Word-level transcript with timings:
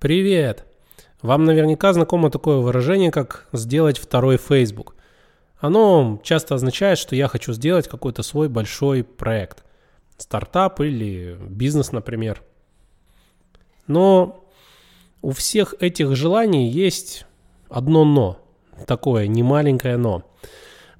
Привет! 0.00 0.64
Вам 1.22 1.44
наверняка 1.44 1.92
знакомо 1.92 2.30
такое 2.30 2.58
выражение, 2.58 3.10
как 3.10 3.48
«сделать 3.52 3.98
второй 3.98 4.36
Facebook». 4.36 4.94
Оно 5.58 6.20
часто 6.22 6.54
означает, 6.54 6.98
что 6.98 7.16
я 7.16 7.26
хочу 7.26 7.52
сделать 7.52 7.88
какой-то 7.88 8.22
свой 8.22 8.48
большой 8.48 9.02
проект. 9.02 9.64
Стартап 10.16 10.78
или 10.78 11.36
бизнес, 11.40 11.90
например. 11.90 12.44
Но 13.88 14.44
у 15.20 15.32
всех 15.32 15.74
этих 15.80 16.14
желаний 16.14 16.68
есть 16.68 17.26
одно 17.68 18.04
«но». 18.04 18.38
Такое 18.86 19.26
немаленькое 19.26 19.96
«но». 19.96 20.22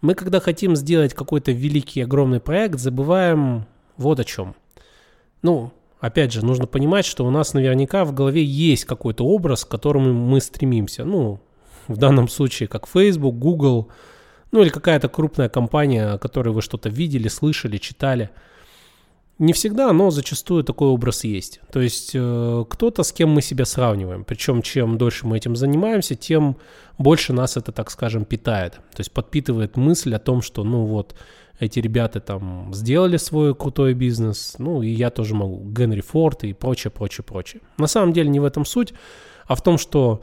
Мы, 0.00 0.16
когда 0.16 0.40
хотим 0.40 0.74
сделать 0.74 1.14
какой-то 1.14 1.52
великий, 1.52 2.00
огромный 2.00 2.40
проект, 2.40 2.80
забываем 2.80 3.64
вот 3.96 4.18
о 4.18 4.24
чем. 4.24 4.56
Ну, 5.42 5.70
опять 6.00 6.32
же, 6.32 6.44
нужно 6.44 6.66
понимать, 6.66 7.04
что 7.04 7.26
у 7.26 7.30
нас 7.30 7.54
наверняка 7.54 8.04
в 8.04 8.12
голове 8.12 8.42
есть 8.42 8.84
какой-то 8.84 9.24
образ, 9.24 9.64
к 9.64 9.68
которому 9.68 10.12
мы 10.12 10.40
стремимся. 10.40 11.04
Ну, 11.04 11.40
в 11.86 11.96
данном 11.96 12.28
случае, 12.28 12.68
как 12.68 12.86
Facebook, 12.86 13.36
Google, 13.36 13.88
ну 14.52 14.62
или 14.62 14.68
какая-то 14.68 15.08
крупная 15.08 15.48
компания, 15.48 16.12
о 16.12 16.18
которой 16.18 16.50
вы 16.50 16.62
что-то 16.62 16.88
видели, 16.88 17.28
слышали, 17.28 17.78
читали. 17.78 18.30
Не 19.38 19.52
всегда, 19.52 19.92
но 19.92 20.10
зачастую 20.10 20.64
такой 20.64 20.88
образ 20.88 21.22
есть. 21.22 21.60
То 21.70 21.80
есть 21.80 22.10
э, 22.14 22.64
кто-то, 22.68 23.04
с 23.04 23.12
кем 23.12 23.30
мы 23.30 23.40
себя 23.40 23.64
сравниваем. 23.64 24.24
Причем 24.24 24.62
чем 24.62 24.98
дольше 24.98 25.28
мы 25.28 25.36
этим 25.36 25.54
занимаемся, 25.54 26.16
тем 26.16 26.56
больше 26.98 27.32
нас 27.32 27.56
это, 27.56 27.70
так 27.70 27.90
скажем, 27.90 28.24
питает. 28.24 28.72
То 28.72 28.98
есть 28.98 29.12
подпитывает 29.12 29.76
мысль 29.76 30.12
о 30.14 30.18
том, 30.18 30.42
что, 30.42 30.64
ну 30.64 30.86
вот, 30.86 31.14
эти 31.60 31.78
ребята 31.78 32.20
там 32.20 32.72
сделали 32.72 33.16
свой 33.16 33.54
крутой 33.54 33.94
бизнес, 33.94 34.56
ну 34.58 34.82
и 34.82 34.88
я 34.88 35.10
тоже 35.10 35.34
могу, 35.34 35.62
Генри 35.70 36.00
Форд 36.00 36.44
и 36.44 36.52
прочее, 36.52 36.90
прочее, 36.90 37.24
прочее. 37.24 37.62
На 37.78 37.86
самом 37.86 38.12
деле 38.12 38.28
не 38.28 38.40
в 38.40 38.44
этом 38.44 38.64
суть, 38.64 38.92
а 39.46 39.54
в 39.54 39.62
том, 39.62 39.78
что 39.78 40.22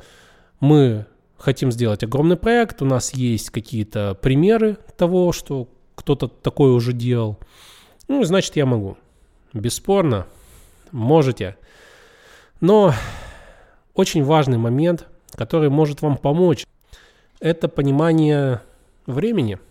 мы 0.60 1.06
хотим 1.38 1.72
сделать 1.72 2.04
огромный 2.04 2.38
проект, 2.38 2.82
у 2.82 2.86
нас 2.86 3.14
есть 3.14 3.50
какие-то 3.50 4.18
примеры 4.22 4.78
того, 4.98 5.32
что 5.34 5.68
кто-то 5.96 6.28
такое 6.28 6.72
уже 6.72 6.94
делал, 6.94 7.38
ну, 8.08 8.24
значит, 8.24 8.56
я 8.56 8.66
могу. 8.66 8.98
Бесспорно, 9.56 10.28
можете. 10.92 11.58
Но 12.62 12.94
очень 13.96 14.24
важный 14.24 14.60
момент, 14.60 15.08
который 15.32 15.72
может 15.72 16.04
вам 16.04 16.18
помочь, 16.18 16.68
это 17.40 17.68
понимание 17.68 18.62
времени– 19.08 19.58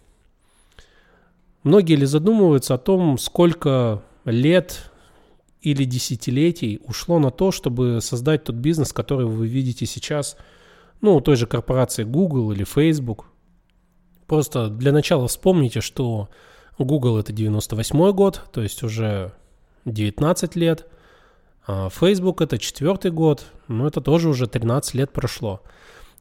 Многие 1.65 1.97
ли 1.97 2.05
задумываются 2.05 2.75
о 2.75 2.79
том, 2.79 3.17
сколько 3.17 4.03
лет 4.27 4.91
или 5.63 5.85
десятилетий 5.85 6.79
ушло 6.85 7.19
на 7.19 7.31
то, 7.31 7.51
чтобы 7.53 8.01
создать 8.03 8.45
тот 8.45 8.57
бизнес, 8.57 8.93
который 8.93 9.27
вы 9.27 9.49
видите 9.49 9.87
сейчас, 9.87 10.37
ну, 11.01 11.17
у 11.17 11.23
той 11.23 11.37
же 11.37 11.47
корпорации 11.47 12.05
Google 12.05 12.53
или 12.53 12.65
Facebook. 12.65 13.25
Просто 14.27 14.69
для 14.69 14.93
начала 14.93 15.27
вспомните, 15.27 15.81
что 15.81 16.29
Google 16.79 17.17
это 17.17 17.33
98 17.33 18.13
год, 18.13 18.43
то 18.53 18.61
есть 18.61 18.83
уже 18.83 19.33
19 19.85 20.57
лет, 20.57 20.87
а 21.67 21.89
Facebook 21.89 22.41
это 22.41 22.59
четвертый 22.59 23.11
год, 23.11 23.47
но 23.69 23.87
это 23.87 24.01
тоже 24.01 24.29
уже 24.29 24.47
13 24.47 24.95
лет 24.95 25.13
прошло. 25.13 25.63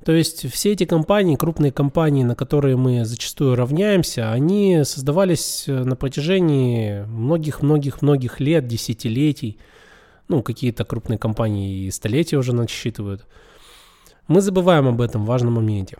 То 0.05 0.11
есть 0.11 0.51
все 0.51 0.73
эти 0.73 0.85
компании, 0.85 1.35
крупные 1.35 1.71
компании, 1.71 2.23
на 2.23 2.35
которые 2.35 2.75
мы 2.75 3.05
зачастую 3.05 3.55
равняемся, 3.55 4.31
они 4.31 4.83
создавались 4.83 5.63
э, 5.67 5.83
на 5.83 5.95
протяжении 5.95 7.03
многих-многих-многих 7.05 8.41
лет, 8.41 8.67
десятилетий. 8.67 9.59
Ну, 10.27 10.43
какие-то 10.43 10.83
крупные 10.83 11.17
компании 11.17 11.85
и 11.85 11.91
столетия 11.91 12.37
уже 12.37 12.53
насчитывают. 12.53 13.25
Мы 14.27 14.41
забываем 14.41 14.87
об 14.87 14.99
этом 14.99 15.25
важном 15.25 15.53
моменте. 15.53 15.97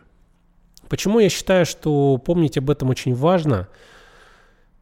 Почему 0.89 1.19
я 1.19 1.29
считаю, 1.29 1.65
что 1.65 2.17
помнить 2.17 2.57
об 2.57 2.69
этом 2.69 2.89
очень 2.89 3.15
важно 3.15 3.69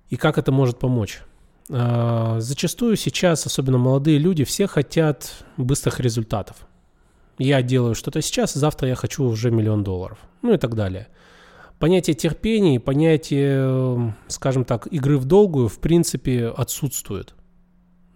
и 0.09 0.15
как 0.15 0.37
это 0.37 0.51
может 0.51 0.79
помочь? 0.79 1.21
А, 1.71 2.39
зачастую 2.39 2.95
сейчас, 2.95 3.45
особенно 3.45 3.77
молодые 3.77 4.17
люди, 4.17 4.43
все 4.43 4.67
хотят 4.67 5.45
быстрых 5.57 5.99
результатов– 5.99 6.57
я 7.43 7.63
делаю 7.63 7.95
что-то 7.95 8.21
сейчас, 8.21 8.53
завтра 8.53 8.87
я 8.87 8.95
хочу 8.95 9.23
уже 9.23 9.49
миллион 9.49 9.83
долларов, 9.83 10.19
ну 10.43 10.53
и 10.53 10.57
так 10.57 10.75
далее. 10.75 11.07
Понятие 11.79 12.15
терпения, 12.15 12.79
понятие, 12.79 14.15
скажем 14.27 14.63
так, 14.63 14.85
игры 14.87 15.17
в 15.17 15.25
долгую, 15.25 15.67
в 15.67 15.79
принципе, 15.79 16.49
отсутствует. 16.49 17.33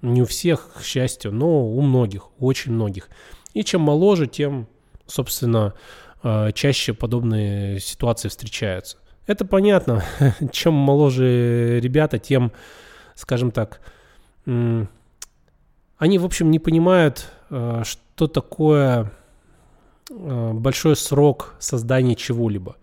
Не 0.04 0.22
у 0.22 0.26
всех, 0.26 0.70
к 0.78 0.84
счастью, 0.84 1.32
но 1.32 1.68
у 1.68 1.82
многих, 1.82 2.30
у 2.40 2.46
очень 2.46 2.74
многих. 2.74 3.10
И 3.56 3.64
чем 3.64 3.82
моложе, 3.82 4.28
тем, 4.28 4.68
собственно, 5.08 5.74
э, 6.22 6.52
чаще 6.54 6.94
подобные 6.94 7.80
ситуации 7.80 8.28
встречаются. 8.28 8.98
Это 9.26 9.46
понятно. 9.46 10.04
Чем 10.52 10.76
моложе 10.76 11.80
ребята, 11.82 12.20
тем, 12.20 12.52
скажем 13.16 13.52
так, 13.52 13.82
они, 14.46 16.18
в 16.20 16.26
общем, 16.26 16.52
не 16.52 16.60
понимают, 16.60 17.32
э, 17.50 17.84
что 17.84 18.28
такое 18.28 19.12
э, 20.10 20.52
большой 20.54 20.96
срок 20.96 21.56
создания 21.60 22.16
чего-либо. 22.16 22.76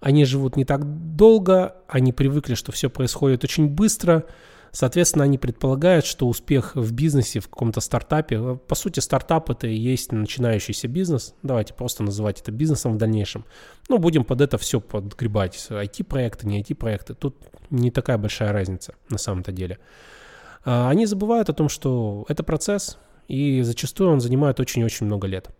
Они 0.00 0.24
живут 0.24 0.56
не 0.56 0.64
так 0.64 0.82
долго, 1.16 1.76
они 1.88 2.12
привыкли, 2.12 2.54
что 2.54 2.72
все 2.72 2.90
происходит 2.90 3.44
очень 3.44 3.68
быстро, 3.68 4.24
соответственно, 4.74 5.24
они 5.24 5.38
предполагают, 5.38 6.04
что 6.04 6.26
успех 6.26 6.74
в 6.74 6.92
бизнесе, 6.92 7.40
в 7.40 7.48
каком-то 7.48 7.80
стартапе, 7.80 8.36
э, 8.36 8.58
по 8.66 8.74
сути, 8.74 9.00
стартап 9.00 9.48
это 9.48 9.68
и 9.68 9.74
есть 9.74 10.12
начинающийся 10.12 10.88
бизнес, 10.88 11.34
давайте 11.42 11.72
просто 11.72 12.02
называть 12.02 12.40
это 12.40 12.50
бизнесом 12.50 12.94
в 12.94 12.98
дальнейшем, 12.98 13.44
ну, 13.88 13.98
будем 13.98 14.24
под 14.24 14.40
это 14.40 14.58
все 14.58 14.80
подгребать, 14.80 15.54
IT-проекты, 15.70 16.46
не 16.48 16.60
IT-проекты, 16.60 17.14
тут 17.14 17.36
не 17.70 17.90
такая 17.90 18.18
большая 18.18 18.52
разница 18.52 18.94
на 19.08 19.18
самом-то 19.18 19.52
деле. 19.52 19.78
А, 20.64 20.90
они 20.90 21.06
забывают 21.06 21.48
о 21.48 21.54
том, 21.54 21.68
что 21.68 22.26
это 22.28 22.42
процесс, 22.42 22.98
и 23.28 23.62
зачастую 23.62 24.10
он 24.10 24.20
занимает 24.20 24.60
очень-очень 24.60 25.06
много 25.06 25.28
лет. 25.28 25.50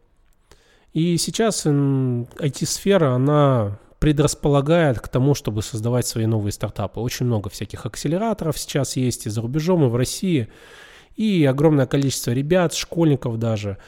И 0.93 1.17
сейчас 1.19 1.67
IT-сфера, 1.67 3.15
она 3.15 3.79
предрасполагает 4.05 5.01
к 5.01 5.09
тому, 5.09 5.35
чтобы 5.35 5.63
создавать 5.63 6.07
свои 6.07 6.27
новые 6.27 6.53
стартапы. 6.53 7.01
Очень 7.01 7.25
много 7.25 7.49
всяких 7.49 7.87
акселераторов 7.87 8.59
сейчас 8.59 8.97
есть 8.97 9.25
и 9.25 9.31
за 9.31 9.41
рубежом, 9.41 9.83
и 9.83 9.89
в 9.89 9.97
России. 9.97 10.49
И 11.17 11.43
огромное 11.47 11.87
количество 11.87 12.33
ребят, 12.33 12.75
школьников 12.75 13.39
даже, 13.39 13.79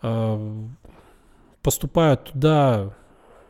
а, 0.00 0.40
поступают 1.60 2.30
туда 2.32 2.94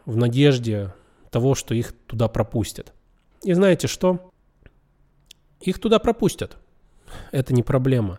в 0.04 0.16
надежде 0.16 0.92
того, 1.30 1.54
что 1.54 1.76
их 1.76 1.92
туда 2.08 2.26
пропустят. 2.26 2.92
И 3.44 3.52
знаете 3.52 3.86
что? 3.86 4.32
Их 5.60 5.78
туда 5.78 6.00
пропустят 6.00 6.56
это 7.30 7.54
не 7.54 7.62
проблема. 7.62 8.18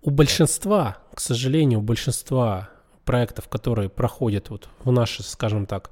У 0.00 0.10
большинства, 0.10 0.98
к 1.12 1.18
сожалению, 1.18 1.80
у 1.80 1.82
большинства 1.82 2.70
проектов, 3.04 3.48
которые 3.48 3.88
проходят 3.88 4.48
вот 4.48 4.68
в 4.84 4.92
наши, 4.92 5.24
скажем 5.24 5.66
так, 5.66 5.90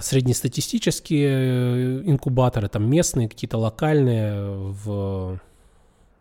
среднестатистические 0.00 1.28
э, 1.28 2.02
инкубаторы, 2.04 2.68
там 2.68 2.88
местные, 2.88 3.28
какие-то 3.28 3.58
локальные, 3.58 4.50
в, 4.50 5.40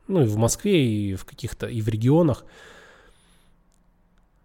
ну 0.07 0.21
и 0.21 0.25
в 0.25 0.37
Москве, 0.37 0.85
и 0.85 1.15
в 1.15 1.25
каких-то, 1.25 1.67
и 1.67 1.81
в 1.81 1.87
регионах. 1.87 2.45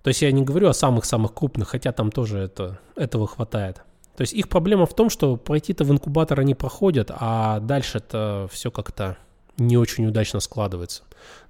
То 0.02 0.08
есть 0.08 0.22
я 0.22 0.30
не 0.30 0.42
говорю 0.42 0.68
о 0.68 0.74
самых-самых 0.74 1.34
крупных, 1.34 1.68
хотя 1.68 1.92
там 1.92 2.12
тоже 2.12 2.38
это, 2.38 2.78
этого 2.94 3.26
хватает. 3.26 3.82
То 4.16 4.22
есть 4.22 4.32
их 4.32 4.48
проблема 4.48 4.86
в 4.86 4.94
том, 4.94 5.10
что 5.10 5.36
пройти-то 5.36 5.84
в 5.84 5.90
инкубатор 5.90 6.40
они 6.40 6.54
проходят, 6.54 7.10
а 7.10 7.60
дальше 7.60 7.98
это 7.98 8.48
все 8.50 8.70
как-то 8.70 9.16
не 9.58 9.76
очень 9.76 10.06
удачно 10.06 10.40
складывается. 10.40 11.02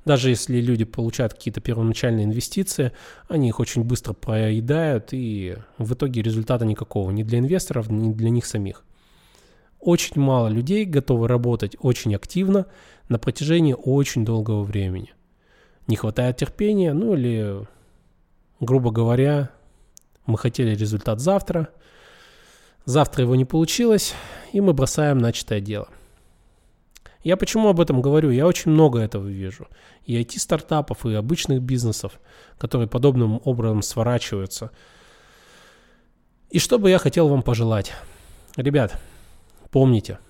Даже 0.05 0.31
если 0.31 0.61
люди 0.61 0.85
получают 0.85 1.35
какие-то 1.35 1.61
первоначальные 1.61 2.25
инвестиции, 2.25 2.93
они 3.29 3.49
их 3.49 3.59
очень 3.59 3.83
быстро 3.83 4.13
проедают, 4.13 5.09
и 5.13 5.57
в 5.79 5.95
итоге 5.95 6.23
результата 6.23 6.65
никакого 6.65 7.11
ни 7.11 7.23
для 7.23 7.41
инвесторов, 7.41 7.91
ни 7.91 8.13
для 8.13 8.31
них 8.31 8.47
самих. 8.47 8.85
Очень 9.81 10.21
мало 10.21 10.49
людей 10.49 10.85
готовы 10.85 11.29
работать 11.29 11.77
очень 11.81 12.15
активно 12.15 12.67
на 13.09 13.19
протяжении 13.19 13.77
очень 13.77 14.25
долгого 14.25 14.63
времени. 14.63 15.13
Не 15.87 15.97
хватает 15.97 16.37
терпения, 16.37 16.93
ну 16.93 17.15
или, 17.15 17.67
грубо 18.61 18.91
говоря, 18.91 19.51
мы 20.25 20.39
хотели 20.39 20.75
результат 20.75 21.21
завтра, 21.21 21.69
завтра 22.85 23.25
его 23.25 23.37
не 23.37 23.45
получилось, 23.45 24.15
и 24.53 24.61
мы 24.61 24.73
бросаем 24.73 25.19
начатое 25.19 25.61
дело– 25.61 25.89
я 27.27 27.37
почему 27.37 27.69
об 27.69 27.81
этом 27.81 28.03
говорю? 28.03 28.31
Я 28.31 28.47
очень 28.47 28.71
много 28.71 29.01
этого 29.01 29.27
вижу. 29.27 29.67
И 30.05 30.17
IT-стартапов, 30.17 31.07
и 31.07 31.15
обычных 31.15 31.61
бизнесов, 31.61 32.21
которые 32.57 32.87
подобным 32.87 33.41
образом 33.45 33.83
сворачиваются. 33.83 34.71
И 36.51 36.61
что 36.61 36.79
бы 36.79 36.89
я 36.89 36.99
хотел 36.99 37.27
вам 37.27 37.43
пожелать? 37.43 37.93
Ребят, 38.55 38.97
помните, 39.73 40.21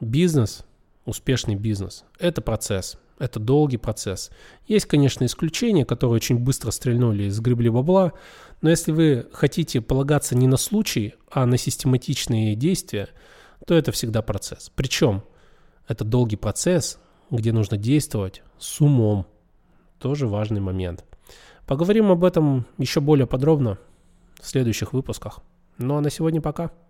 бизнес, 0.00 0.64
успешный 1.04 1.54
бизнес– 1.54 2.04
это 2.18 2.40
процесс. 2.40 2.96
Это 3.18 3.38
долгий 3.38 3.76
процесс. 3.76 4.30
Есть, 4.68 4.86
конечно, 4.86 5.26
исключения, 5.26 5.84
которые 5.84 6.16
очень 6.16 6.38
быстро 6.38 6.70
стрельнули 6.70 7.24
и 7.24 7.30
сгребли 7.30 7.68
бабла, 7.68 8.14
но 8.62 8.70
если 8.70 8.92
вы 8.92 9.26
хотите 9.32 9.82
полагаться 9.82 10.34
не 10.34 10.46
на 10.46 10.56
случай, 10.56 11.14
а 11.30 11.44
на 11.44 11.58
систематичные 11.58 12.54
действия, 12.54 13.10
то 13.66 13.74
это 13.74 13.92
всегда 13.92 14.22
процесс. 14.22 14.72
Причем 14.74 15.24
это 15.88 16.04
долгий 16.04 16.36
процесс, 16.36 17.00
где 17.30 17.52
нужно 17.52 17.76
действовать 17.76 18.42
с 18.58 18.80
умом. 18.80 19.26
Тоже 19.98 20.28
важный 20.28 20.60
момент. 20.60 21.04
Поговорим 21.66 22.10
об 22.10 22.24
этом 22.24 22.66
еще 22.76 23.00
более 23.00 23.26
подробно 23.26 23.78
в 24.40 24.46
следующих 24.46 24.92
выпусках. 24.92 25.40
Ну 25.78 25.96
а 25.96 26.00
на 26.00 26.10
сегодня 26.10 26.40
пока. 26.40 26.70